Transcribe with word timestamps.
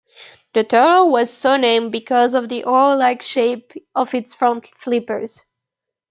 The 0.55 0.63
turtle 0.63 1.11
was 1.11 1.31
so-named 1.31 1.91
because 1.91 2.33
of 2.33 2.49
the 2.49 2.63
oar-like 2.63 3.21
shape 3.21 3.73
of 3.93 4.15
its 4.15 4.33
front 4.33 4.65
flippers. 4.65 5.43